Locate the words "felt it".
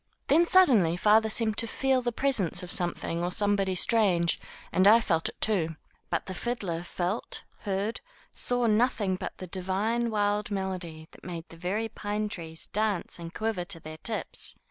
4.99-5.39